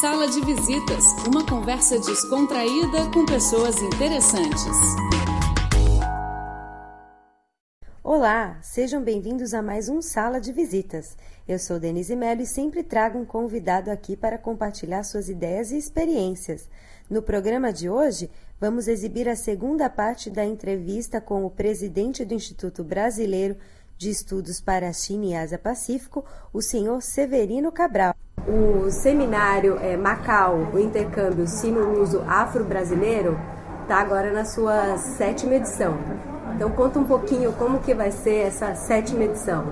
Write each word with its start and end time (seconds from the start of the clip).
Sala 0.00 0.26
de 0.26 0.40
Visitas, 0.40 1.04
uma 1.28 1.46
conversa 1.46 1.98
descontraída 2.00 3.10
com 3.12 3.24
pessoas 3.24 3.76
interessantes. 3.80 4.76
Olá, 8.02 8.58
sejam 8.60 9.02
bem-vindos 9.02 9.54
a 9.54 9.62
mais 9.62 9.88
um 9.88 10.02
Sala 10.02 10.40
de 10.40 10.52
Visitas. 10.52 11.16
Eu 11.46 11.60
sou 11.60 11.78
Denise 11.78 12.16
Mello 12.16 12.42
e 12.42 12.46
sempre 12.46 12.82
trago 12.82 13.18
um 13.18 13.24
convidado 13.24 13.90
aqui 13.90 14.16
para 14.16 14.36
compartilhar 14.36 15.04
suas 15.04 15.28
ideias 15.28 15.70
e 15.70 15.78
experiências. 15.78 16.68
No 17.08 17.22
programa 17.22 17.72
de 17.72 17.88
hoje, 17.88 18.30
vamos 18.60 18.88
exibir 18.88 19.28
a 19.28 19.36
segunda 19.36 19.88
parte 19.88 20.28
da 20.28 20.44
entrevista 20.44 21.20
com 21.20 21.44
o 21.44 21.50
presidente 21.50 22.24
do 22.24 22.34
Instituto 22.34 22.82
Brasileiro 22.82 23.56
de 23.96 24.10
Estudos 24.10 24.60
para 24.60 24.88
a 24.88 24.92
China 24.92 25.26
e 25.26 25.34
Ásia-Pacífico, 25.36 26.24
o 26.52 26.60
senhor 26.60 27.00
Severino 27.00 27.70
Cabral. 27.70 28.14
O 28.46 28.90
seminário 28.90 29.78
é, 29.80 29.96
Macau, 29.96 30.68
o 30.74 30.78
intercâmbio 30.78 31.46
sino-luso 31.46 32.22
afro-brasileiro, 32.28 33.38
está 33.82 33.98
agora 33.98 34.32
na 34.32 34.44
sua 34.44 34.98
sétima 34.98 35.54
edição. 35.54 35.94
Então 36.54 36.70
conta 36.70 36.98
um 36.98 37.04
pouquinho 37.04 37.52
como 37.52 37.78
que 37.78 37.94
vai 37.94 38.10
ser 38.10 38.46
essa 38.46 38.74
sétima 38.74 39.24
edição. 39.24 39.64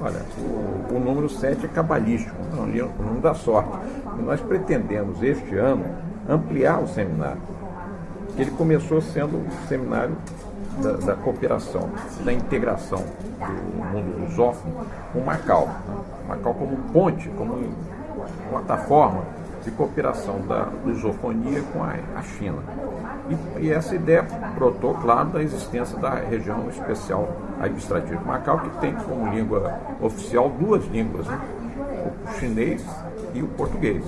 Olha, 0.00 0.20
o, 0.38 0.94
o 0.94 1.00
número 1.00 1.28
7 1.28 1.66
é 1.66 1.68
cabalístico, 1.68 2.36
não, 2.54 2.64
o 2.64 3.02
número 3.02 3.20
da 3.20 3.34
sorte. 3.34 3.70
E 4.18 4.22
nós 4.22 4.40
pretendemos 4.40 5.20
este 5.20 5.56
ano 5.56 5.84
ampliar 6.28 6.80
o 6.80 6.86
seminário. 6.86 7.42
Ele 8.36 8.50
começou 8.52 9.00
sendo 9.00 9.38
um 9.38 9.66
seminário 9.68 10.16
da, 10.80 10.92
da, 10.92 11.14
cooperação, 11.14 11.88
da 12.24 12.32
integração 12.32 13.04
do 13.38 13.84
mundo 13.84 14.20
lusófono 14.20 14.86
com 15.12 15.20
Macau. 15.20 15.68
Macau 16.28 16.54
como 16.54 16.76
ponte, 16.92 17.28
como 17.30 17.54
plataforma 18.50 19.22
de 19.64 19.70
cooperação 19.70 20.40
da 20.46 20.68
lusofonia 20.84 21.62
com 21.72 21.82
a, 21.82 21.94
a 22.16 22.22
China. 22.22 22.58
E, 23.58 23.64
e, 23.64 23.72
essa 23.72 23.94
ideia 23.94 24.22
brotou, 24.54 24.94
claro, 24.94 25.30
da 25.30 25.42
existência 25.42 25.98
da 25.98 26.10
região 26.10 26.68
especial 26.68 27.28
administrativa 27.58 28.20
de 28.20 28.26
Macau, 28.26 28.60
que 28.60 28.70
tem 28.80 28.94
como 28.94 29.32
língua 29.32 29.80
oficial 30.00 30.50
duas 30.50 30.84
línguas, 30.86 31.26
né? 31.26 31.40
o 32.04 32.38
chinês 32.38 32.84
e 33.32 33.42
o 33.42 33.48
português. 33.48 34.04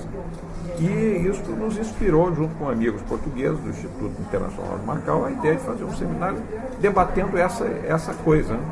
E 0.78 1.26
isso 1.26 1.50
nos 1.52 1.78
inspirou, 1.78 2.34
junto 2.34 2.54
com 2.56 2.68
amigos 2.68 3.00
portugueses 3.02 3.58
do 3.60 3.70
Instituto 3.70 4.20
Internacional 4.20 4.78
de 4.78 4.84
Macau, 4.84 5.24
a 5.24 5.30
ideia 5.30 5.54
de 5.54 5.62
fazer 5.62 5.84
um 5.84 5.94
seminário 5.94 6.38
debatendo 6.80 7.38
essa, 7.38 7.64
essa 7.64 8.12
coisa. 8.12 8.54
Né? 8.54 8.64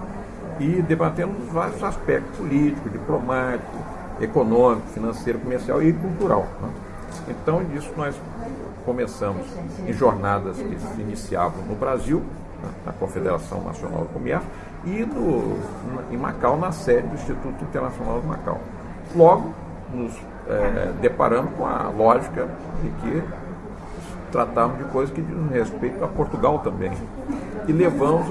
E 0.61 0.83
debatendo 0.83 1.33
vários 1.51 1.83
aspectos 1.83 2.37
político, 2.37 2.89
diplomático, 2.89 3.77
econômico, 4.21 4.87
financeiro, 4.89 5.39
comercial 5.39 5.83
e 5.83 5.93
cultural. 5.93 6.47
Né? 6.61 6.69
Então, 7.29 7.65
disso 7.65 7.93
nós 7.97 8.15
começamos 8.85 9.47
em 9.87 9.93
jornadas 9.93 10.57
que 10.57 10.79
se 10.79 11.01
iniciavam 11.01 11.63
no 11.65 11.75
Brasil, 11.75 12.23
né? 12.63 12.71
na 12.87 12.93
Confederação 12.93 13.63
Nacional 13.63 14.03
do 14.03 14.09
Comércio, 14.09 14.49
e 14.85 15.05
no, 15.05 15.59
em 16.11 16.17
Macau, 16.17 16.59
na 16.59 16.73
sede 16.73 17.09
do 17.09 17.15
Instituto 17.15 17.65
Internacional 17.65 18.21
de 18.21 18.27
Macau. 18.27 18.61
Logo, 19.15 19.55
nos 19.93 20.13
é, 20.49 20.93
deparando 21.01 21.49
com 21.57 21.65
a 21.65 21.89
lógica 21.89 22.49
de 22.83 22.91
que 22.91 23.23
tratamos 24.31 24.79
de 24.79 24.85
coisas 24.85 25.15
que 25.15 25.23
dizem 25.23 25.49
respeito 25.53 26.05
a 26.05 26.09
Portugal 26.09 26.59
também. 26.59 26.93
E 27.67 27.73
levamos 27.73 28.27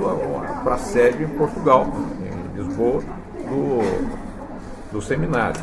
para 0.63 0.75
a 0.75 0.77
sede 0.77 1.23
em 1.23 1.29
Portugal, 1.29 1.87
em 2.21 2.57
Lisboa, 2.57 3.01
do, 3.49 4.91
do 4.91 5.01
seminário. 5.01 5.59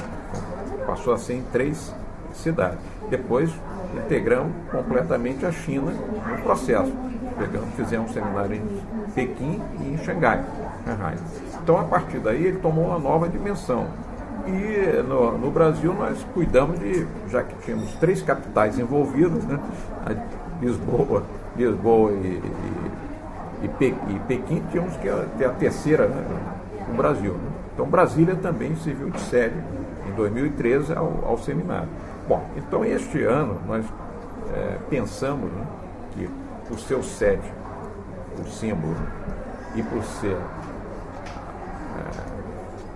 Passou 0.91 1.15
a 1.15 1.19
ser 1.19 1.35
em 1.35 1.43
três 1.53 1.95
cidades. 2.33 2.81
Depois 3.09 3.49
integramos 3.97 4.53
completamente 4.73 5.47
a 5.47 5.53
China 5.53 5.93
no 5.93 6.43
processo. 6.43 6.93
Pegamos, 7.39 7.69
fizemos 7.77 8.11
um 8.11 8.13
seminário 8.13 8.57
em 8.57 9.13
Pequim 9.15 9.63
e 9.81 9.95
em 9.95 9.99
Xangai. 9.99 10.45
Então, 11.63 11.79
a 11.79 11.85
partir 11.85 12.19
daí, 12.19 12.45
ele 12.45 12.59
tomou 12.59 12.87
uma 12.87 12.99
nova 12.99 13.29
dimensão 13.29 13.87
e 14.49 15.01
no, 15.03 15.39
no, 15.39 15.51
Brasil 15.53 15.95
nós 15.95 16.27
cuidamos 16.35 16.81
de, 16.81 17.07
já 17.29 17.45
que 17.45 17.55
tínhamos 17.65 17.93
três 18.01 18.21
capitais 18.21 18.77
envolvidas, 18.77 19.45
né? 19.45 19.61
Lisboa, 20.61 21.23
Lisboa 21.57 22.11
e, 22.11 22.43
e, 23.63 23.87
e, 23.87 24.19
Pequim, 24.27 24.61
tínhamos 24.73 24.97
que 24.97 25.09
ter 25.39 25.45
a 25.45 25.51
terceira 25.51 26.09
né? 26.09 26.25
no 26.89 26.95
Brasil. 26.97 27.35
Né? 27.35 27.51
Então 27.75 27.87
Brasília 27.87 28.35
também 28.35 28.75
serviu 28.75 29.11
de 29.11 29.21
sede 29.21 29.55
em 30.07 30.13
2013 30.13 30.93
ao, 30.95 31.13
ao 31.27 31.39
seminário. 31.39 31.89
Bom, 32.29 32.45
então 32.57 32.85
este 32.85 33.23
ano 33.25 33.59
nós 33.67 33.85
é, 34.55 34.79
pensamos 34.89 35.51
né, 35.53 35.67
que 36.13 36.31
por 36.69 36.79
ser 36.79 37.03
sede, 37.03 37.53
o 38.39 38.49
símbolo, 38.49 38.97
e 39.75 39.83
por 39.83 40.03
ser 40.03 40.37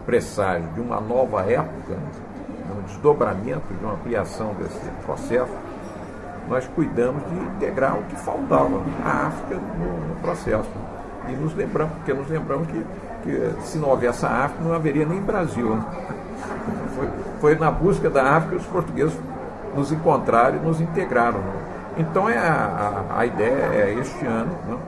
presságio 0.05 0.69
de 0.75 0.81
uma 0.81 1.01
nova 1.01 1.43
época, 1.43 1.97
um 2.77 2.83
desdobramento, 2.83 3.73
de 3.73 3.85
uma 3.85 3.95
ampliação 3.95 4.55
desse 4.55 4.81
processo, 5.05 5.53
nós 6.49 6.67
cuidamos 6.75 7.23
de 7.25 7.35
integrar 7.37 7.99
o 7.99 8.03
que 8.03 8.17
faltava, 8.17 8.83
a 9.05 9.27
África 9.29 9.55
no, 9.57 10.09
no 10.09 10.15
processo. 10.21 10.69
E 11.29 11.33
nos 11.33 11.55
lembramos, 11.55 11.95
porque 11.95 12.13
nos 12.13 12.29
lembramos 12.29 12.69
que, 12.69 12.85
que 13.23 13.63
se 13.63 13.79
não 13.79 13.89
houvesse 13.89 14.27
a 14.27 14.45
África, 14.45 14.63
não 14.63 14.75
haveria 14.75 15.07
nem 15.07 15.21
Brasil. 15.21 15.79
Foi, 16.95 17.09
foi 17.41 17.55
na 17.57 17.71
busca 17.71 18.09
da 18.09 18.23
África 18.37 18.57
que 18.57 18.63
os 18.63 18.67
portugueses 18.67 19.19
nos 19.75 19.93
encontraram 19.93 20.57
e 20.57 20.61
nos 20.61 20.81
integraram. 20.81 21.41
Então 21.97 22.29
é 22.29 22.39
a, 22.39 23.05
a, 23.11 23.21
a 23.21 23.27
ideia 23.27 23.71
é 23.73 23.97
este 23.99 24.27
ano 24.27 24.53
né, 24.67 24.79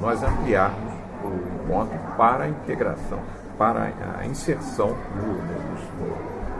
nós 0.00 0.22
ampliarmos 0.22 0.94
o 1.24 1.64
encontro 1.64 1.98
para 2.16 2.44
a 2.44 2.48
integração 2.48 3.18
para 3.58 3.92
a 4.20 4.24
inserção 4.24 4.96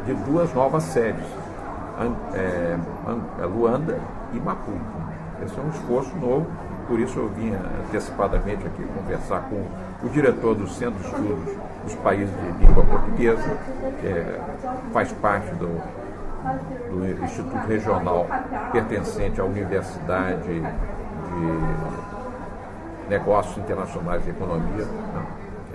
de 0.04 0.14
duas 0.14 0.52
novas 0.52 0.82
sedes, 0.82 1.24
é, 2.34 2.76
é, 3.40 3.46
Luanda 3.46 3.98
e 4.32 4.40
Maputo. 4.40 4.78
Esse 5.44 5.56
é 5.56 5.62
um 5.62 5.68
esforço 5.68 6.14
novo, 6.16 6.46
por 6.88 6.98
isso 6.98 7.18
eu 7.20 7.28
vim 7.28 7.52
antecipadamente 7.86 8.66
aqui 8.66 8.84
conversar 8.84 9.42
com 9.48 9.64
o 10.02 10.08
diretor 10.08 10.54
do 10.54 10.68
Centro 10.68 11.00
de 11.00 11.06
Estudos 11.06 11.54
dos 11.84 11.94
Países 11.96 12.30
de 12.30 12.66
Língua 12.66 12.84
Portuguesa, 12.84 13.58
que 14.00 14.06
é, 14.06 14.40
faz 14.92 15.12
parte 15.12 15.50
do, 15.54 15.80
do 16.90 17.24
Instituto 17.24 17.66
Regional 17.66 18.26
pertencente 18.72 19.40
à 19.40 19.44
Universidade 19.44 20.42
de 20.42 20.62
Negócios 23.08 23.56
Internacionais 23.58 24.26
e 24.26 24.30
Economia, 24.30 24.84
né? 24.84 25.26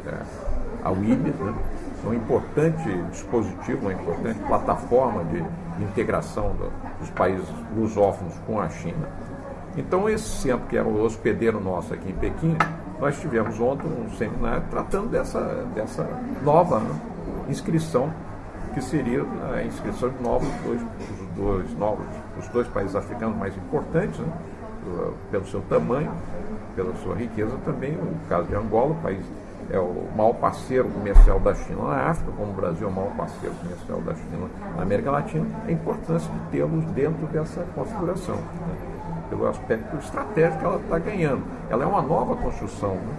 é 0.06 0.54
a 0.84 0.92
WIB, 0.92 1.32
né? 1.32 1.54
É 2.04 2.08
um 2.08 2.14
importante 2.14 2.84
dispositivo, 3.12 3.84
uma 3.84 3.94
importante 3.94 4.38
plataforma 4.40 5.24
de 5.24 5.42
integração 5.82 6.50
do, 6.50 6.70
dos 7.00 7.10
países 7.12 7.48
lusófonos 7.76 8.34
com 8.46 8.60
a 8.60 8.68
China. 8.68 9.08
Então, 9.78 10.10
esse 10.10 10.28
centro, 10.42 10.68
que 10.68 10.78
era 10.78 10.88
o 10.88 11.02
hospedeiro 11.02 11.62
nosso 11.62 11.94
aqui 11.94 12.12
em 12.12 12.16
Pequim, 12.16 12.58
nós 13.04 13.20
tivemos 13.20 13.60
ontem 13.60 13.86
um 13.86 14.10
seminário 14.12 14.64
tratando 14.72 15.10
dessa, 15.10 15.42
dessa 15.76 16.08
nova 16.42 16.82
inscrição, 17.50 18.10
que 18.74 18.82
seria 18.82 19.26
a 19.54 19.62
inscrição 19.62 20.08
de 20.08 20.24
novos, 20.24 20.48
dois, 20.64 20.82
os, 20.82 21.28
dois, 21.36 21.78
novos, 21.78 22.06
os 22.40 22.48
dois 22.48 22.66
países 22.70 22.96
africanos 22.96 23.38
mais 23.38 23.58
importantes, 23.58 24.18
né, 24.20 24.32
pelo 25.30 25.46
seu 25.48 25.60
tamanho, 25.64 26.14
pela 26.78 26.96
sua 26.96 27.16
riqueza 27.16 27.52
também, 27.66 27.92
o 27.92 28.30
caso 28.30 28.48
de 28.48 28.56
Angola, 28.56 28.92
o 28.92 29.02
país 29.02 29.26
é 29.70 29.80
o 29.80 30.08
maior 30.16 30.36
parceiro 30.36 30.88
comercial 30.88 31.42
da 31.42 31.54
China 31.56 31.84
na 31.84 32.10
África, 32.10 32.32
como 32.38 32.52
o 32.52 32.56
Brasil 32.56 32.88
é 32.88 32.90
o 32.90 32.94
maior 32.94 33.14
parceiro 33.18 33.54
comercial 33.56 34.00
da 34.00 34.16
China 34.16 34.48
na 34.78 34.82
América 34.82 35.12
Latina, 35.12 35.46
a 35.68 35.72
importância 35.72 36.32
de 36.32 36.40
tê-los 36.52 36.86
dentro 36.92 37.28
dessa 37.28 37.66
configuração, 37.76 38.36
né? 38.36 38.93
Pelo 39.34 39.48
aspecto 39.48 39.98
estratégico 39.98 40.60
que 40.60 40.66
ela 40.66 40.80
está 40.80 41.00
ganhando. 41.00 41.44
Ela 41.70 41.84
é 41.84 41.88
uma 41.88 42.02
nova 42.04 42.36
construção, 42.36 42.94
né? 42.96 43.14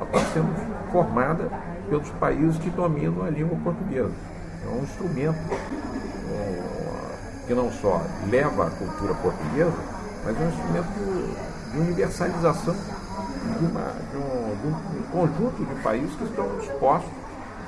ela 0.00 0.10
está 0.10 0.32
sendo 0.32 0.90
formada 0.90 1.48
pelos 1.88 2.08
países 2.10 2.58
que 2.58 2.70
dominam 2.70 3.24
a 3.24 3.30
língua 3.30 3.56
portuguesa. 3.62 4.12
É 4.64 4.68
um 4.68 4.82
instrumento 4.82 5.38
é, 6.32 7.46
que 7.46 7.54
não 7.54 7.70
só 7.70 8.02
leva 8.28 8.66
a 8.66 8.70
cultura 8.70 9.14
portuguesa, 9.14 9.78
mas 10.24 10.36
é 10.36 10.44
um 10.44 10.48
instrumento 10.48 11.70
de 11.72 11.78
universalização 11.78 12.74
de, 12.74 13.64
uma, 13.64 13.92
de, 14.10 14.16
um, 14.16 14.56
de, 14.60 14.98
um, 14.98 15.02
conjunto 15.12 15.64
de 15.64 15.82
países 15.82 16.14
que 16.16 16.24
estão 16.24 16.48
dispostos 16.58 17.12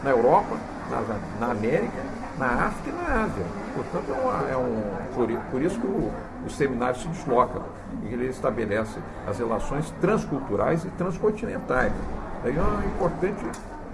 na 0.02 0.10
Europa, 0.10 0.56
na, 0.90 1.46
na 1.46 1.52
América, 1.52 2.02
na 2.38 2.46
África 2.66 2.90
e 2.90 2.92
na 2.92 3.24
Ásia. 3.24 3.44
Portanto, 3.74 4.04
é, 4.10 4.20
uma, 4.20 4.50
é 4.50 4.56
um, 4.56 5.14
por, 5.14 5.28
por, 5.50 5.62
isso 5.62 5.80
que 5.80 5.86
o, 5.86 6.12
o 6.46 6.50
seminário 6.50 6.98
se 6.98 7.08
desloca 7.08 7.60
e 8.02 8.12
ele 8.12 8.26
estabelece 8.26 8.98
as 9.26 9.38
relações 9.38 9.90
transculturais 10.00 10.84
e 10.84 10.88
transcontinentais. 10.90 11.92
Aí 12.44 12.56
é 12.56 12.60
um 12.60 12.86
importante, 12.86 13.44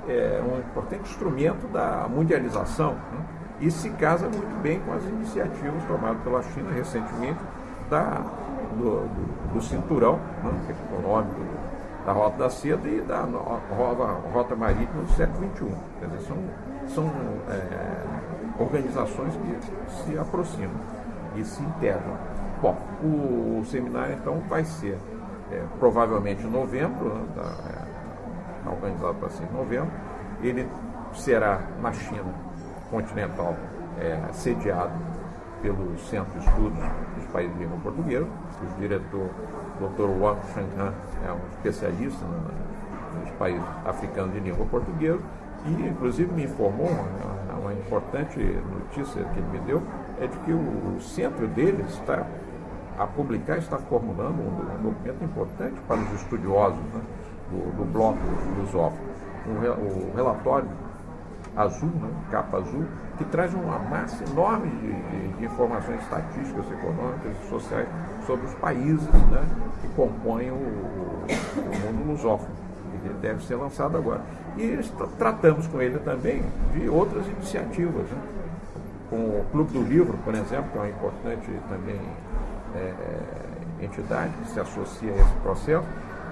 é, 0.09 0.43
um 0.43 0.59
importante 0.59 1.03
instrumento 1.03 1.67
da 1.69 2.07
mundialização. 2.09 2.95
Né? 3.13 3.39
e 3.61 3.71
se 3.71 3.91
casa 3.91 4.29
muito 4.29 4.63
bem 4.63 4.81
com 4.81 4.93
as 4.93 5.05
iniciativas 5.05 5.83
tomadas 5.85 6.23
pela 6.23 6.43
China 6.43 6.71
recentemente 6.73 7.41
da, 7.91 8.23
do, 8.77 9.01
do, 9.01 9.55
do 9.55 9.63
cinturão 9.63 10.21
né, 10.45 10.53
econômico 10.71 11.41
da 12.09 12.15
Rota 12.15 12.39
da 12.39 12.49
Seda 12.49 12.89
e 12.89 13.03
da 13.03 13.21
Rota, 14.33 14.57
Marítima 14.57 15.03
do 15.03 15.13
século 15.13 15.47
XXI. 15.55 15.75
Quer 16.01 16.07
dizer, 16.07 16.21
são, 16.23 16.37
são 16.89 17.13
é, 17.51 18.63
organizações 18.63 19.35
que 19.37 19.93
se 19.93 20.19
aproximam 20.19 20.81
e 21.37 21.45
se 21.45 21.63
integram. 21.63 22.17
Bom, 22.63 22.79
o, 23.03 23.63
seminário 23.67 24.15
então 24.15 24.41
vai 24.49 24.65
ser 24.65 24.97
é, 25.53 25.63
provavelmente 25.79 26.43
em 26.47 26.51
novembro, 26.51 27.11
né, 27.11 27.27
é, 27.37 28.69
organizado 28.71 29.15
para 29.17 29.29
ser 29.29 29.45
em 29.45 29.53
novembro. 29.53 29.93
Ele 30.41 30.67
será 31.13 31.61
na 31.83 31.93
China 31.93 32.33
continental, 32.91 33.55
é, 34.01 34.33
sediado 34.33 34.93
pelo 35.63 35.99
Centro 35.99 36.39
de 36.39 36.47
Estudos 36.47 36.79
dos 37.17 37.27
Países 37.33 37.53
de 37.57 37.65
Língua 37.65 37.79
Portuguesa. 37.83 38.27
O 38.27 38.81
diretor, 38.81 39.31
Dr. 39.81 40.09
Wang 40.21 40.41
Shanghan, 40.55 40.93
é 41.27 41.33
um 41.33 41.49
especialista 41.51 42.25
nos 42.25 43.31
países 43.33 43.65
africanos 43.85 44.33
de 44.35 44.41
língua 44.41 44.67
portuguesa 44.67 45.21
e, 45.67 45.89
inclusive, 45.89 46.33
me 46.33 46.45
informou 46.45 46.89
uma, 46.89 47.73
importante 47.73 48.39
notícia 48.39 49.23
que 49.25 49.39
ele 49.39 49.49
me 49.53 49.59
deu, 49.61 49.83
é 50.21 50.27
de 50.27 50.37
que 50.39 50.53
o 50.53 51.01
centro 51.01 51.47
dele 51.49 51.85
está 51.87 52.27
a 52.99 53.07
publicar, 53.07 53.59
está 53.59 53.79
formulando 53.79 54.41
um, 54.41 54.83
documento 54.83 55.23
importante 55.23 55.81
para 55.87 56.01
os 56.01 56.13
estudiosos 56.15 56.79
né, 56.95 57.01
do, 57.51 57.77
do 57.77 57.93
bloco 57.93 58.19
lusófono. 58.59 59.09
O 59.47 60.17
relatório 60.17 60.69
azul, 61.59 61.91
né, 62.01 62.09
capa 62.31 62.59
azul, 62.59 62.85
que 63.17 63.25
traz 63.25 63.53
uma 63.53 63.79
massa 63.81 64.23
enorme 64.31 64.71
de, 64.71 64.93
de, 64.93 65.29
de, 65.37 65.45
informações 65.45 66.01
estatísticas, 66.03 66.71
econômicas 66.71 67.33
e 67.43 67.49
sociais 67.49 67.89
sobre 68.25 68.47
os 68.47 68.55
países 68.55 69.09
né, 69.31 69.45
que 69.83 69.89
compõem 69.89 70.51
o, 70.51 70.55
o 70.55 71.93
mundo 71.93 72.13
lusófono, 72.13 72.55
que 73.03 73.09
deve 73.15 73.45
ser 73.45 73.57
lançado 73.57 73.97
agora. 73.97 74.21
E 74.57 74.79
tratamos 75.19 75.67
com 75.67 75.83
ele 75.83 75.99
também 75.99 76.45
de 76.75 76.89
outras 76.89 77.27
iniciativas, 77.27 78.09
né, 78.09 78.23
com 79.11 79.17
o 79.17 79.45
Clube 79.51 79.73
do 79.73 79.83
Livro, 79.83 80.17
por 80.25 80.35
exemplo, 80.35 80.71
que 80.71 80.79
é 80.79 80.81
uma 80.81 80.89
importante 80.89 81.51
também 81.69 82.01
é, 82.77 83.85
entidade 83.85 84.31
que 84.43 84.51
se 84.51 84.61
associa 84.61 85.13
a 85.13 85.17
esse 85.17 85.35
processo, 85.43 85.87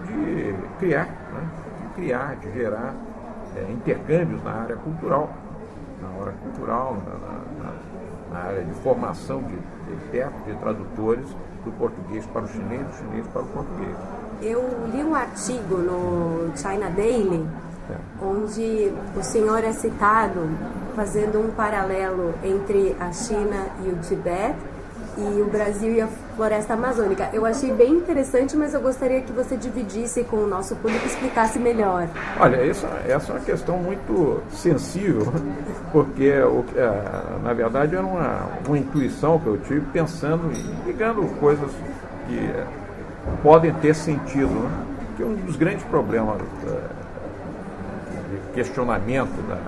de 0.06 0.54
criar, 0.78 1.06
né, 1.06 1.48
de 1.82 1.94
criar, 1.94 2.36
de 2.36 2.52
gerar 2.52 2.94
é, 3.56 3.72
intercâmbios 3.72 4.42
na 4.44 4.52
área 4.52 4.76
cultural, 4.76 5.30
na 6.00 6.22
área 6.22 6.34
cultural, 6.42 6.96
na, 7.06 7.64
na, 7.64 7.72
na 8.32 8.48
área 8.48 8.64
de 8.64 8.72
formação 8.74 9.42
de, 9.42 9.56
de 9.56 10.52
de 10.52 10.58
tradutores 10.58 11.26
do 11.64 11.72
português 11.72 12.26
para 12.26 12.42
o 12.42 12.48
chinês, 12.48 12.86
do 12.86 12.94
chinês 12.94 13.26
para 13.28 13.42
o 13.42 13.46
português. 13.46 13.96
Eu 14.42 14.62
li 14.92 15.02
um 15.02 15.14
artigo 15.14 15.78
no 15.78 16.56
China 16.56 16.90
Daily 16.90 17.46
é. 17.90 18.24
onde 18.24 18.92
o 19.16 19.22
senhor 19.22 19.64
é 19.64 19.72
citado 19.72 20.40
fazendo 20.94 21.40
um 21.40 21.50
paralelo 21.52 22.34
entre 22.42 22.96
a 22.98 23.12
China 23.12 23.66
e 23.84 23.88
o 23.88 23.96
Tibete 23.96 24.75
e 25.16 25.40
o 25.40 25.46
Brasil 25.46 25.94
e 25.94 26.00
a 26.00 26.08
floresta 26.36 26.74
amazônica. 26.74 27.30
Eu 27.32 27.46
achei 27.46 27.72
bem 27.72 27.94
interessante, 27.94 28.56
mas 28.56 28.74
eu 28.74 28.80
gostaria 28.80 29.22
que 29.22 29.32
você 29.32 29.56
dividisse 29.56 30.22
com 30.24 30.36
o 30.36 30.46
nosso 30.46 30.76
público 30.76 31.06
explicasse 31.06 31.58
melhor. 31.58 32.06
Olha, 32.38 32.56
essa, 32.56 32.86
essa 33.08 33.32
é 33.32 33.36
uma 33.36 33.44
questão 33.44 33.78
muito 33.78 34.42
sensível, 34.50 35.32
porque 35.90 36.32
é, 36.76 37.42
na 37.42 37.52
verdade 37.54 37.96
era 37.96 38.04
uma, 38.04 38.46
uma 38.66 38.78
intuição 38.78 39.38
que 39.38 39.46
eu 39.46 39.58
tive 39.58 39.80
pensando 39.92 40.52
e 40.52 40.86
ligando 40.86 41.22
coisas 41.40 41.70
que 42.28 42.38
é, 42.38 42.66
podem 43.42 43.72
ter 43.74 43.94
sentido. 43.94 44.48
Né? 44.48 44.70
Que 45.16 45.24
um 45.24 45.34
dos 45.34 45.56
grandes 45.56 45.84
problemas 45.84 46.36
é, 46.66 46.96
de 48.30 48.52
questionamento 48.52 49.34
da, 49.48 49.58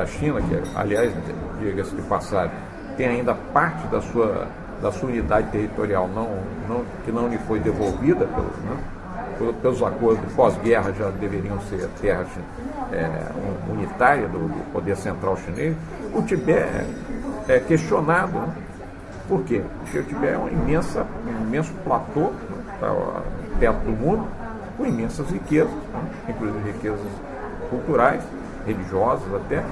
da 0.00 0.06
China, 0.06 0.40
que 0.40 0.62
aliás, 0.74 1.12
diga-se 1.60 1.94
de 1.94 2.00
passagem, 2.02 2.56
tem 2.96 3.06
ainda 3.08 3.34
parte 3.34 3.86
da 3.88 4.00
sua 4.00 4.46
da 4.82 4.90
sua 4.90 5.08
unidade 5.08 5.48
territorial 5.50 6.08
não, 6.08 6.28
não, 6.68 6.84
que 7.04 7.12
não 7.12 7.28
lhe 7.28 7.38
foi 7.38 7.60
devolvida 7.60 8.26
pelos, 8.26 8.56
né, 8.56 8.76
pelos 9.62 9.82
acordos 9.82 10.32
pós-guerra 10.34 10.92
já 10.92 11.08
deveriam 11.10 11.60
ser 11.62 11.88
terras 12.00 12.26
é, 12.92 13.08
unitárias 13.70 14.30
do, 14.30 14.38
do, 14.38 14.72
poder 14.72 14.96
central 14.96 15.36
chinês, 15.36 15.76
o 16.12 16.22
Tibete 16.22 16.86
é, 17.48 17.56
é 17.56 17.60
questionado. 17.60 18.32
Né? 18.32 18.54
Por 19.28 19.44
quê? 19.44 19.62
Porque 19.80 19.98
o 20.00 20.02
Tibete 20.02 20.34
é 20.34 20.36
uma 20.38 20.50
imensa, 20.50 21.06
um 21.26 21.42
imenso 21.42 21.72
platô 21.84 22.32
tá, 22.80 23.22
perto 23.58 23.78
do 23.84 23.92
mundo, 23.92 24.26
com 24.76 24.84
imensas 24.84 25.30
riquezas, 25.30 25.72
né? 25.72 26.10
inclusive 26.28 26.72
riquezas 26.72 27.00
culturais, 27.70 28.22
religiosas 28.66 29.32
até, 29.34 29.62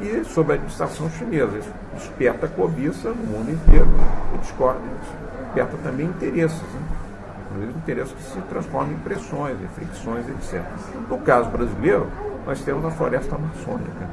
e 0.00 0.24
sob 0.24 0.52
a 0.52 0.54
administração 0.54 1.10
chinesa. 1.10 1.58
Isso 1.58 1.72
desperta 1.94 2.48
cobiça 2.48 3.10
no 3.10 3.24
mundo 3.24 3.50
inteiro 3.50 3.88
e 4.34 4.38
desperta 4.38 5.76
também 5.82 6.06
interesses, 6.06 6.60
né? 6.60 6.80
inclusive 7.50 7.78
interesses 7.78 8.12
que 8.12 8.22
se 8.22 8.40
transformam 8.42 8.92
em 8.92 8.98
pressões, 8.98 9.56
em 9.60 9.68
fricções, 9.68 10.28
etc. 10.28 10.62
No 11.08 11.18
caso 11.18 11.50
brasileiro, 11.50 12.06
nós 12.46 12.60
temos 12.62 12.84
a 12.84 12.90
floresta 12.90 13.34
amazônica, 13.34 14.08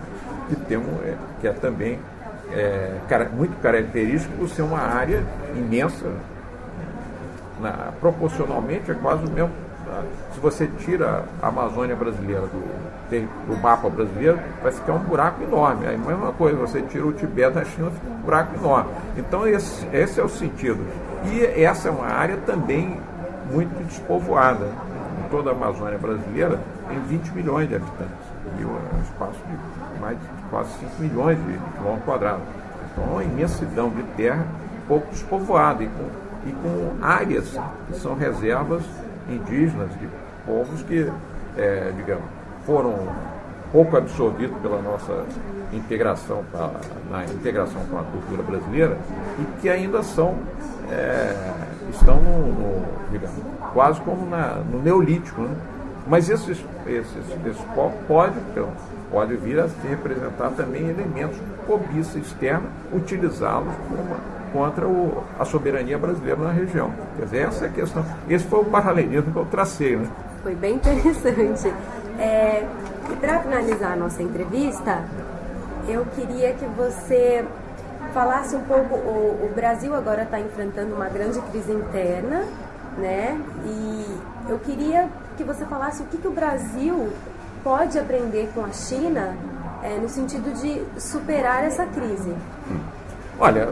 que, 0.49 0.55
tem 0.55 0.77
um, 0.77 0.99
é, 1.03 1.15
que 1.39 1.47
é 1.47 1.53
também 1.53 1.99
é, 2.51 2.97
muito 3.33 3.59
característico 3.61 4.33
por 4.37 4.49
ser 4.49 4.61
uma 4.61 4.79
área 4.79 5.23
imensa, 5.55 6.11
na, 7.61 7.91
proporcionalmente 7.99 8.91
é 8.91 8.93
quase 8.95 9.25
o 9.25 9.31
mesmo 9.31 9.64
se 10.33 10.39
você 10.39 10.67
tira 10.79 11.25
a 11.41 11.47
Amazônia 11.47 11.95
brasileira 11.95 12.41
do, 12.41 13.47
do, 13.47 13.61
mapa 13.61 13.89
brasileiro, 13.89 14.39
vai 14.61 14.71
ficar 14.71 14.93
um 14.93 14.99
buraco 14.99 15.43
enorme. 15.43 15.87
Aí, 15.87 15.95
a 15.95 15.97
mesma 15.97 16.31
coisa, 16.33 16.57
você 16.57 16.81
tira 16.81 17.05
o 17.05 17.13
Tibete 17.13 17.53
da 17.53 17.65
China, 17.65 17.91
fica 17.91 18.07
um 18.07 18.21
buraco 18.21 18.55
enorme. 18.57 18.91
Então, 19.17 19.47
esse, 19.47 19.87
esse 19.93 20.19
é 20.19 20.23
o 20.23 20.29
sentido. 20.29 20.85
E 21.25 21.63
essa 21.63 21.89
é 21.89 21.91
uma 21.91 22.07
área 22.07 22.37
também 22.45 22.99
muito 23.51 23.71
despovoada. 23.85 24.65
Em 24.65 25.29
toda 25.29 25.51
a 25.51 25.53
Amazônia 25.53 25.97
brasileira 25.97 26.59
tem 26.87 26.99
20 26.99 27.29
milhões 27.29 27.69
de 27.69 27.75
habitantes. 27.75 28.25
E 28.59 28.61
é 28.61 28.65
um 28.65 29.01
espaço 29.01 29.39
de 29.39 30.01
mais 30.01 30.17
de 30.17 30.27
quase 30.49 30.69
5 30.79 31.01
milhões 31.01 31.37
de 31.37 31.59
quilômetros 31.77 32.05
quadrados. 32.05 32.43
Então, 32.91 33.03
é 33.03 33.07
uma 33.07 33.23
imensidão 33.23 33.89
de 33.89 34.03
terra 34.17 34.45
pouco 34.87 35.07
despovoada 35.11 35.83
e 35.83 35.87
com, 35.87 36.09
e 36.47 36.51
com 36.51 37.03
áreas 37.03 37.57
que 37.87 37.99
são 37.99 38.15
reservas 38.15 38.83
indígenas, 39.29 39.89
de 39.99 40.07
povos 40.45 40.81
que, 40.83 41.11
é, 41.57 41.91
digamos, 41.95 42.25
foram 42.65 42.95
pouco 43.71 43.97
absorvidos 43.97 44.57
pela 44.59 44.81
nossa 44.81 45.25
integração, 45.73 46.43
pra, 46.51 46.71
na 47.09 47.25
integração 47.25 47.81
com 47.89 47.97
a 47.97 48.03
cultura 48.03 48.43
brasileira 48.43 48.97
e 49.39 49.61
que 49.61 49.69
ainda 49.69 50.01
são, 50.03 50.35
é, 50.89 51.35
estão 51.91 52.21
no, 52.21 52.47
no, 52.47 52.85
digamos, 53.11 53.35
quase 53.73 53.99
como 54.01 54.25
na, 54.29 54.55
no 54.71 54.81
neolítico. 54.81 55.41
Né? 55.41 55.55
Mas 56.07 56.29
esses, 56.29 56.63
esses, 56.85 57.57
povos 57.73 57.99
podem, 58.07 58.37
então, 58.51 58.69
pode 59.11 59.35
vir 59.37 59.59
a 59.59 59.67
se 59.67 59.87
representar 59.87 60.51
também 60.51 60.87
elementos 60.87 61.37
de 61.37 61.65
cobiça 61.65 62.19
externa, 62.19 62.69
utilizá-los 62.93 63.73
contra 64.55 64.87
o, 64.87 65.21
a 65.37 65.43
soberania 65.43 65.97
brasileira 65.97 66.41
na 66.41 66.51
região. 66.51 66.89
Quer 67.17 67.25
dizer, 67.25 67.37
essa 67.39 67.65
é 67.65 67.67
a 67.67 67.71
questão. 67.71 68.05
Esse 68.29 68.45
foi 68.45 68.59
o 68.61 68.65
paralelismo 68.65 69.33
que 69.33 69.37
eu 69.37 69.45
tracei. 69.45 69.97
Né? 69.97 70.07
Foi 70.41 70.55
bem 70.55 70.75
interessante. 70.79 71.73
É, 72.17 72.65
e 73.11 73.15
para 73.17 73.41
finalizar 73.41 73.91
a 73.91 73.95
nossa 73.97 74.23
entrevista, 74.23 75.03
eu 75.89 76.05
queria 76.15 76.53
que 76.53 76.65
você 76.67 77.45
falasse 78.13 78.55
um 78.55 78.61
pouco. 78.61 78.95
O, 78.95 79.45
o 79.45 79.51
Brasil 79.53 79.93
agora 79.93 80.23
está 80.23 80.39
enfrentando 80.39 80.95
uma 80.95 81.09
grande 81.09 81.41
crise 81.51 81.73
interna, 81.73 82.45
né? 82.97 83.37
E 83.65 84.17
eu 84.47 84.57
queria 84.59 85.09
que 85.35 85.43
você 85.43 85.65
falasse 85.65 86.01
o 86.01 86.05
que, 86.05 86.17
que 86.17 86.27
o 86.29 86.31
Brasil 86.31 87.11
pode 87.61 87.99
aprender 87.99 88.49
com 88.55 88.63
a 88.63 88.71
China 88.71 89.35
é, 89.83 89.97
no 89.97 90.07
sentido 90.07 90.53
de 90.53 90.81
superar 91.01 91.65
essa 91.65 91.85
crise. 91.85 92.33
Hum. 92.71 92.94
Olha, 93.39 93.67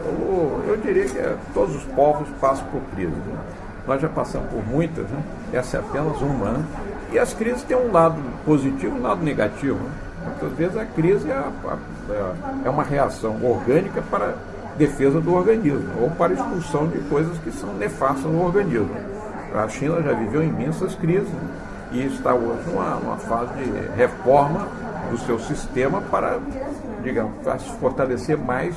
eu 0.68 0.78
diria 0.82 1.06
que 1.08 1.18
é, 1.18 1.36
todos 1.54 1.74
os 1.76 1.84
povos 1.84 2.28
passam 2.40 2.66
por 2.66 2.82
crises. 2.94 3.14
Né? 3.14 3.38
Nós 3.86 4.00
já 4.00 4.08
passamos 4.08 4.50
por 4.50 4.66
muitas, 4.66 5.06
né? 5.08 5.22
essa 5.52 5.78
é 5.78 5.80
apenas 5.80 6.20
uma. 6.20 6.52
Né? 6.52 6.64
E 7.12 7.18
as 7.18 7.32
crises 7.32 7.62
têm 7.62 7.76
um 7.76 7.90
lado 7.90 8.16
positivo 8.44 8.96
e 8.96 9.00
um 9.00 9.02
lado 9.02 9.22
negativo. 9.22 9.78
Né? 9.78 9.90
Muitas 10.26 10.58
vezes 10.58 10.76
a 10.76 10.84
crise 10.84 11.30
é, 11.30 11.42
é, 12.64 12.70
uma 12.70 12.82
reação 12.82 13.38
orgânica 13.42 14.02
para 14.10 14.34
defesa 14.76 15.20
do 15.20 15.32
organismo, 15.34 15.88
ou 16.00 16.10
para 16.10 16.32
expulsão 16.32 16.88
de 16.88 16.98
coisas 17.08 17.38
que 17.38 17.52
são 17.52 17.72
nefastas 17.74 18.24
no 18.24 18.44
organismo. 18.44 18.90
A 19.54 19.68
China 19.68 20.02
já 20.02 20.12
viveu 20.12 20.42
imensas 20.42 20.94
crises 20.96 21.28
né? 21.28 21.48
e 21.92 22.06
está 22.06 22.34
hoje 22.34 22.68
numa, 22.68 22.96
numa 22.96 23.16
fase 23.16 23.52
de 23.54 23.96
reforma 23.96 24.66
do 25.10 25.18
seu 25.18 25.38
sistema 25.38 26.00
para 26.10 26.38
digamos, 27.04 27.36
fortalecer 27.80 28.36
mais 28.36 28.74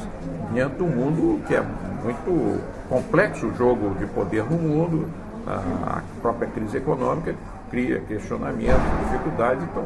diante 0.54 0.76
do 0.76 0.86
mundo 0.86 1.42
que 1.48 1.56
é 1.56 1.62
muito 1.62 2.62
complexo 2.90 3.48
o 3.48 3.56
jogo 3.56 3.96
de 3.96 4.06
poder 4.06 4.44
no 4.44 4.58
mundo, 4.58 5.10
a 5.48 6.02
própria 6.22 6.48
crise 6.50 6.78
econômica 6.78 7.34
cria 7.70 8.00
questionamentos, 8.02 8.82
dificuldades. 9.06 9.64
Então, 9.64 9.84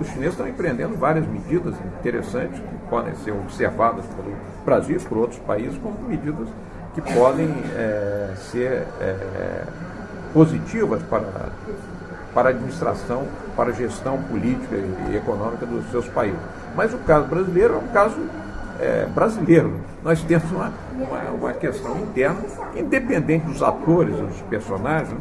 os 0.00 0.06
chineses 0.08 0.32
estão 0.32 0.48
empreendendo 0.48 0.96
várias 0.96 1.26
medidas 1.26 1.74
interessantes 1.98 2.58
que 2.58 2.76
podem 2.90 3.14
ser 3.16 3.32
observadas 3.32 4.04
pelo 4.06 4.36
Brasil 4.64 4.96
e 4.96 5.00
por 5.00 5.18
outros 5.18 5.40
países 5.40 5.78
como 5.78 5.96
medidas 6.08 6.48
que 6.94 7.00
podem 7.00 7.48
é, 7.76 8.34
ser 8.36 8.86
é, 9.00 9.64
positivas 10.32 11.02
para, 11.04 11.50
para 12.34 12.48
a 12.48 12.50
administração, 12.50 13.26
para 13.56 13.70
a 13.70 13.72
gestão 13.72 14.20
política 14.24 14.76
e 15.10 15.16
econômica 15.16 15.64
dos 15.64 15.88
seus 15.90 16.08
países. 16.08 16.38
Mas 16.74 16.92
o 16.92 16.98
caso 16.98 17.26
brasileiro 17.26 17.74
é 17.74 17.76
um 17.78 17.92
caso 17.92 18.16
é, 18.80 19.06
brasileiro. 19.06 19.74
Nós 20.02 20.20
temos 20.22 20.50
uma, 20.50 20.72
uma, 20.92 21.20
uma, 21.30 21.52
questão 21.52 21.96
interna, 21.98 22.40
independente 22.76 23.46
dos 23.46 23.62
atores, 23.62 24.16
dos 24.16 24.40
personagens, 24.42 25.16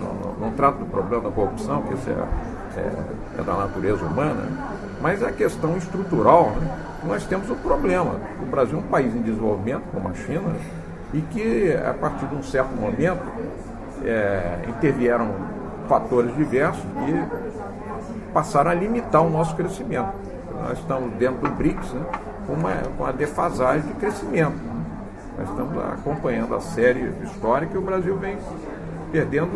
não, 0.00 0.14
não, 0.14 0.34
não 0.46 0.50
trato 0.52 0.78
do 0.78 0.86
problema 0.86 1.24
da 1.24 1.30
corrupção, 1.30 1.82
que 1.82 1.94
isso 1.94 2.08
é, 2.08 2.80
é, 2.80 3.40
é 3.40 3.42
da 3.42 3.54
natureza 3.54 4.04
humana, 4.04 4.48
mas 5.02 5.22
a 5.22 5.32
questão 5.32 5.76
estrutural, 5.76 6.52
né? 6.60 6.78
nós 7.06 7.24
temos 7.26 7.50
o 7.50 7.56
problema. 7.56 8.16
O 8.40 8.46
Brasil 8.46 8.78
é 8.78 8.80
um 8.80 8.86
país 8.86 9.14
em 9.14 9.20
desenvolvimento, 9.20 9.82
como 9.92 10.08
a 10.08 10.14
China, 10.14 10.54
e 11.12 11.20
que 11.20 11.74
a 11.74 11.92
partir 11.92 12.26
de 12.26 12.34
um 12.34 12.42
certo 12.42 12.74
momento 12.74 13.22
é, 14.04 14.58
intervieram 14.68 15.30
fatores 15.88 16.34
diversos 16.36 16.82
que 16.82 18.32
passaram 18.32 18.70
a 18.70 18.74
limitar 18.74 19.22
o 19.22 19.30
nosso 19.30 19.54
crescimento. 19.54 20.12
Nós 20.62 20.78
estamos 20.78 21.12
dentro 21.14 21.48
do 21.48 21.50
BRICS 21.54 21.92
né, 21.92 22.06
com, 22.46 22.52
uma, 22.54 22.72
com 22.96 23.02
uma 23.04 23.12
defasagem 23.12 23.86
de 23.86 23.94
crescimento. 23.94 24.56
Né? 24.56 24.84
Nós 25.38 25.48
estamos 25.48 25.84
acompanhando 25.92 26.54
a 26.54 26.60
série 26.60 27.12
histórica 27.24 27.74
e 27.74 27.78
o 27.78 27.82
Brasil 27.82 28.16
vem 28.16 28.38
perdendo 29.10 29.50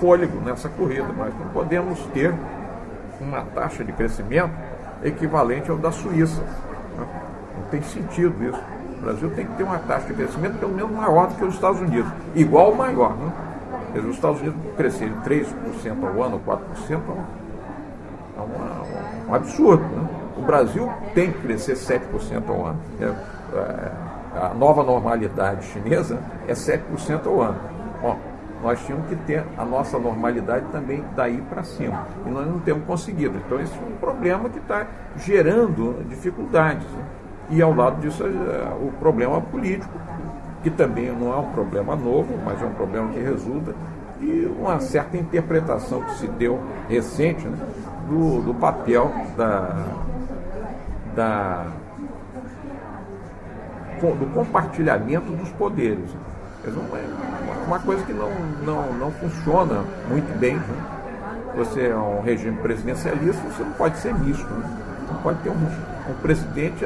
fôlego 0.00 0.40
nessa 0.40 0.68
corrida. 0.68 1.06
Nós 1.16 1.32
não 1.38 1.48
podemos 1.48 2.00
ter 2.14 2.34
uma 3.20 3.42
taxa 3.42 3.84
de 3.84 3.92
crescimento 3.92 4.52
equivalente 5.02 5.70
ao 5.70 5.76
da 5.76 5.92
Suíça. 5.92 6.40
Né? 6.40 7.06
Não 7.58 7.64
tem 7.70 7.82
sentido 7.82 8.34
isso. 8.42 8.60
O 8.98 9.02
Brasil 9.02 9.30
tem 9.30 9.46
que 9.46 9.54
ter 9.54 9.62
uma 9.62 9.78
taxa 9.78 10.06
de 10.06 10.14
crescimento 10.14 10.58
pelo 10.58 10.72
menos 10.72 10.90
maior 10.90 11.28
do 11.28 11.34
que 11.34 11.44
os 11.44 11.54
Estados 11.54 11.80
Unidos. 11.80 12.10
Igual 12.34 12.68
ou 12.68 12.74
maior. 12.74 13.16
Né? 13.16 13.32
Dizer, 13.92 14.08
os 14.08 14.16
Estados 14.16 14.40
Unidos 14.40 14.60
crescerem 14.76 15.14
3% 15.24 15.46
ao 16.02 16.22
ano, 16.22 16.40
4%, 16.46 16.60
é, 16.90 16.96
é 18.36 18.40
uma, 18.40 19.28
um 19.28 19.34
absurdo. 19.34 19.82
Né? 19.82 20.08
O 20.36 20.42
Brasil 20.42 20.90
tem 21.14 21.32
que 21.32 21.38
crescer 21.40 21.74
7% 21.74 22.48
ao 22.48 22.66
ano. 22.66 22.80
É, 23.00 23.04
é, 23.04 23.92
a 24.40 24.54
nova 24.54 24.82
normalidade 24.82 25.66
chinesa 25.66 26.18
é 26.46 26.52
7% 26.52 27.26
ao 27.26 27.42
ano. 27.42 27.58
Bom, 28.00 28.16
nós 28.62 28.78
tínhamos 28.84 29.08
que 29.08 29.16
ter 29.16 29.44
a 29.56 29.64
nossa 29.64 29.98
normalidade 29.98 30.66
também 30.70 31.04
daí 31.16 31.40
para 31.48 31.62
cima. 31.62 32.06
E 32.26 32.30
nós 32.30 32.46
não 32.46 32.60
temos 32.60 32.84
conseguido. 32.84 33.38
Então, 33.44 33.60
esse 33.60 33.72
é 33.74 33.82
um 33.82 33.96
problema 33.96 34.48
que 34.48 34.58
está 34.58 34.86
gerando 35.16 36.04
dificuldades. 36.08 36.86
Né? 36.86 37.04
E 37.50 37.62
ao 37.62 37.74
lado 37.74 38.00
disso, 38.00 38.22
é, 38.22 38.28
o 38.80 38.92
problema 39.00 39.40
político, 39.40 39.92
que 40.62 40.70
também 40.70 41.10
não 41.12 41.32
é 41.32 41.36
um 41.36 41.50
problema 41.50 41.96
novo, 41.96 42.38
mas 42.44 42.60
é 42.62 42.66
um 42.66 42.74
problema 42.74 43.08
que 43.12 43.20
resulta 43.20 43.74
de 44.20 44.46
uma 44.58 44.78
certa 44.80 45.16
interpretação 45.16 46.02
que 46.02 46.14
se 46.18 46.26
deu 46.26 46.60
recente 46.88 47.46
né, 47.46 47.56
do, 48.08 48.42
do 48.42 48.54
papel 48.54 49.10
da, 49.36 49.86
da, 51.16 51.66
do 54.00 54.34
compartilhamento 54.34 55.32
dos 55.32 55.48
poderes. 55.52 56.10
É 56.62 56.70
uma 57.66 57.78
coisa 57.78 58.04
que 58.04 58.12
não, 58.12 58.30
não, 58.64 58.92
não 58.92 59.10
funciona 59.12 59.82
muito 60.08 60.38
bem. 60.38 60.56
Né? 60.56 61.00
Você 61.56 61.86
é 61.86 61.96
um 61.96 62.20
regime 62.20 62.58
presidencialista, 62.58 63.42
você 63.48 63.62
não 63.62 63.72
pode 63.72 63.96
ser 63.98 64.14
misto. 64.14 64.46
Né? 64.46 64.78
Não 65.10 65.22
pode 65.22 65.38
ter 65.38 65.48
um, 65.48 65.54
um 65.54 66.14
presidente 66.20 66.84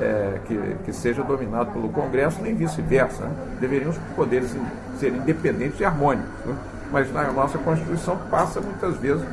é, 0.00 0.38
que, 0.46 0.76
que, 0.84 0.92
seja 0.92 1.22
dominado 1.22 1.72
pelo 1.72 1.88
Congresso, 1.88 2.40
nem 2.42 2.54
vice-versa. 2.54 3.24
Né? 3.24 3.34
Deveriam 3.60 3.90
os 3.90 3.98
poderes 4.16 4.54
ser 4.98 5.12
independentes 5.12 5.78
e 5.80 5.84
harmônicos. 5.84 6.28
Né? 6.44 6.56
Mas 6.90 7.12
na 7.12 7.30
nossa 7.32 7.58
Constituição 7.58 8.16
passa 8.30 8.60
muitas 8.60 8.96
vezes, 8.96 9.24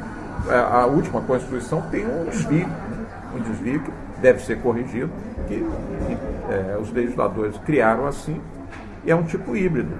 a, 0.47 0.53
é, 0.53 0.59
a 0.59 0.85
última 0.85 1.21
Constituição 1.21 1.81
tem 1.89 2.05
um 2.05 2.25
desvio, 2.25 2.67
né? 2.67 3.05
um 3.35 3.39
desvio 3.39 3.81
que 3.81 3.91
deve 4.21 4.39
ser 4.43 4.59
corrigido, 4.61 5.09
que 5.47 5.65
é, 6.49 6.77
os 6.77 6.91
legisladores 6.91 7.57
criaram 7.65 8.05
assim, 8.05 8.41
e 9.05 9.11
é 9.11 9.15
um 9.15 9.23
tipo 9.23 9.55
híbrido. 9.55 9.95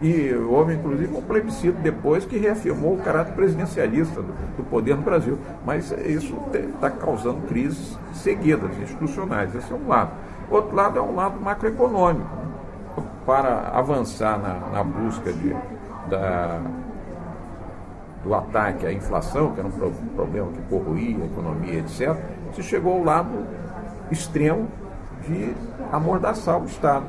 E 0.00 0.34
houve 0.34 0.74
inclusive 0.74 1.16
um 1.16 1.22
plebiscito 1.22 1.78
depois 1.80 2.26
que 2.26 2.36
reafirmou 2.36 2.94
o 2.94 2.98
caráter 2.98 3.32
presidencialista 3.32 4.20
do, 4.20 4.32
do 4.56 4.64
poder 4.64 4.94
no 4.94 5.02
Brasil. 5.02 5.38
Mas 5.64 5.90
isso 6.04 6.36
está 6.52 6.90
causando 6.90 7.46
crises 7.48 7.98
seguidas, 8.12 8.76
institucionais. 8.78 9.54
Esse 9.54 9.72
é 9.72 9.76
um 9.76 9.88
lado. 9.88 10.10
Outro 10.50 10.76
lado 10.76 10.98
é 10.98 11.02
um 11.02 11.14
lado 11.14 11.40
macroeconômico. 11.40 12.28
Né? 12.36 13.02
Para 13.24 13.70
avançar 13.72 14.38
na, 14.38 14.68
na 14.70 14.84
busca 14.84 15.32
de, 15.32 15.56
da, 16.08 16.60
do 18.22 18.34
ataque 18.34 18.86
à 18.86 18.92
inflação, 18.92 19.52
que 19.52 19.60
era 19.60 19.68
um 19.68 19.72
pro, 19.72 19.90
problema 20.14 20.48
que 20.52 20.60
corroía 20.68 21.22
a 21.22 21.26
economia, 21.26 21.78
etc., 21.78 22.16
se 22.52 22.62
chegou 22.62 22.98
ao 22.98 23.02
lado 23.02 23.46
extremo 24.10 24.68
de 25.26 25.54
amordaçar 25.90 26.60
o 26.60 26.66
Estado. 26.66 27.06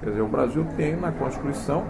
Quer 0.00 0.10
dizer, 0.10 0.22
o 0.22 0.28
Brasil 0.28 0.66
tem 0.76 0.96
na 0.96 1.12
Constituição 1.12 1.84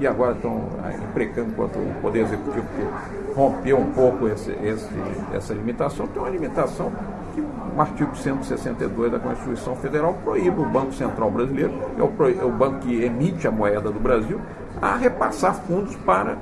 e 0.00 0.06
agora 0.06 0.32
estão 0.32 0.68
imprecando 1.10 1.52
contra 1.54 1.80
o 1.80 1.94
Poder 2.00 2.20
Executivo 2.20 2.66
que 2.74 3.34
rompeu 3.34 3.78
um 3.78 3.92
pouco 3.92 4.28
esse, 4.28 4.50
esse, 4.62 4.88
essa 5.32 5.54
limitação. 5.54 6.06
Tem 6.06 6.20
uma 6.20 6.30
limitação 6.30 6.92
que 7.34 7.40
o 7.40 7.80
artigo 7.80 8.16
162 8.16 9.12
da 9.12 9.18
Constituição 9.18 9.76
Federal 9.76 10.14
proíbe 10.24 10.60
o 10.60 10.66
Banco 10.66 10.92
Central 10.92 11.30
Brasileiro, 11.30 11.72
é 11.98 12.02
o, 12.02 12.40
é 12.40 12.44
o 12.44 12.52
banco 12.52 12.80
que 12.80 13.02
emite 13.02 13.46
a 13.46 13.50
moeda 13.50 13.90
do 13.90 14.00
Brasil, 14.00 14.40
a 14.80 14.96
repassar 14.96 15.54
fundos 15.54 15.94
para 15.96 16.36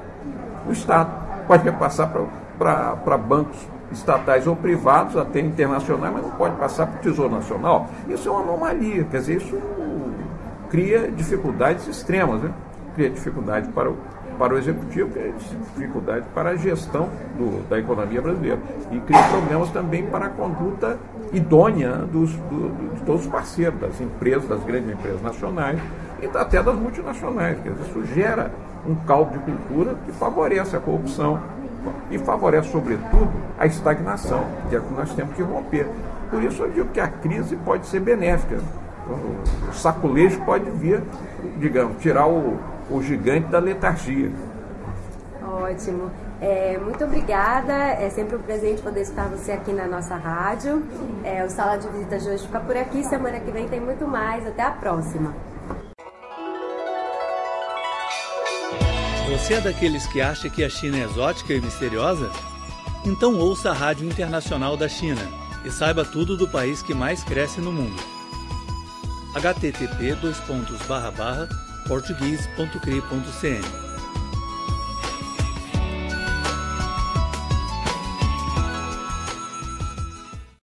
o 0.67 0.73
Estado. 0.73 1.11
Pode 1.47 1.65
repassar 1.65 2.11
para 2.59 3.19
bancos 3.19 3.59
estatais 3.91 4.47
ou 4.47 4.57
privados, 4.57 5.17
até 5.17 5.41
internacionais, 5.41 6.13
mas 6.13 6.23
não 6.23 6.31
pode 6.33 6.57
passar 6.57 6.87
para 6.87 6.99
o 6.99 7.03
Tesouro 7.03 7.35
Nacional. 7.35 7.89
Isso 8.09 8.29
é 8.29 8.33
uma 8.33 8.41
anomalia, 8.41 9.05
quer 9.05 9.19
dizer, 9.19 9.37
isso 9.37 9.61
cria 10.71 11.11
dificuldades 11.11 11.87
extremas. 11.87 12.43
Né? 12.43 12.51
Cria 12.95 13.11
dificuldade 13.11 13.69
para 13.69 13.91
o, 13.91 13.97
para 14.39 14.55
o 14.55 14.59
executivo, 14.59 15.11
cria 15.11 15.33
dificuldade 15.33 16.27
para 16.35 16.51
a 16.51 16.57
gestão 16.57 17.09
do, 17.37 17.69
da 17.69 17.79
economia 17.79 18.21
brasileira. 18.21 18.59
E 18.91 19.01
cria 19.01 19.23
problemas 19.25 19.71
também 19.71 20.07
para 20.07 20.27
a 20.27 20.31
conduta 20.31 20.99
idônea 21.33 21.91
dos, 21.91 22.33
do, 22.33 22.95
de 22.95 23.03
todos 23.03 23.23
os 23.23 23.31
parceiros, 23.31 23.81
das 23.81 24.01
empresas, 24.01 24.49
das 24.49 24.63
grandes 24.65 24.93
empresas 24.93 25.23
nacionais 25.23 25.81
e 26.21 26.27
até 26.37 26.63
das 26.63 26.77
multinacionais. 26.77 27.59
Quer 27.63 27.71
dizer, 27.73 27.91
isso 27.91 28.05
gera 28.15 28.51
um 28.87 28.95
caldo 28.95 29.33
de 29.33 29.39
cultura 29.39 29.95
que 30.05 30.13
favorece 30.13 30.77
a 30.77 30.81
corrupção 30.81 31.41
e 32.11 32.19
favorece, 32.19 32.71
sobretudo, 32.71 33.31
a 33.59 33.67
estagnação, 33.67 34.45
que 34.69 34.77
é 34.77 34.79
o 34.79 34.83
que 34.83 34.95
nós 34.95 35.13
temos 35.15 35.35
que 35.35 35.43
romper. 35.43 35.87
Por 36.31 36.43
isso 36.43 36.63
eu 36.63 36.71
digo 36.71 36.89
que 36.89 37.01
a 37.01 37.09
crise 37.09 37.57
pode 37.57 37.87
ser 37.87 38.01
benéfica. 38.01 38.59
O 39.69 39.73
saculejo 39.75 40.41
pode 40.45 40.71
vir, 40.71 41.03
digamos, 41.59 42.01
tirar 42.01 42.27
o, 42.27 42.59
o 42.93 43.03
gigante 43.03 43.49
da 43.49 43.59
letargia. 43.59 44.31
Ótimo. 45.43 46.11
É, 46.41 46.79
muito 46.79 47.05
obrigada. 47.05 47.73
É 47.73 48.11
sempre 48.11 48.37
um 48.37 48.43
presente 48.43 48.83
poder 48.83 49.03
estar 49.03 49.29
você 49.29 49.53
aqui 49.53 49.73
na 49.73 49.87
nossa 49.87 50.17
rádio. 50.17 50.83
É, 51.25 51.45
o 51.45 51.51
Sala 51.51 51.77
de 51.77 51.89
Visitas 51.89 52.23
de 52.23 52.31
hoje 52.31 52.47
fica 52.47 52.61
por 52.61 52.77
aqui. 52.77 53.05
Semana 53.05 53.39
que 53.41 53.51
vem 53.51 53.69
tem 53.69 53.81
muito 53.81 54.07
mais. 54.07 54.47
Até 54.47 54.63
a 54.63 54.71
próxima. 54.71 55.35
Você 59.31 59.55
é 59.55 59.61
daqueles 59.61 60.07
que 60.07 60.21
acha 60.21 60.51
que 60.51 60.63
a 60.63 60.69
China 60.69 60.99
é 60.99 61.05
exótica 61.05 61.55
e 61.55 61.61
misteriosa? 61.61 62.31
Então 63.05 63.39
ouça 63.39 63.71
a 63.71 63.73
Rádio 63.73 64.07
Internacional 64.07 64.77
da 64.77 64.89
China 64.89 65.23
e 65.65 65.71
saiba 65.71 66.05
tudo 66.05 66.37
do 66.37 66.49
país 66.49 66.83
que 66.83 66.93
mais 66.93 67.25
cresce 67.25 67.61
no 67.61 67.73
mundo. 67.73 68.03
http://português.cri.cn 71.87 73.92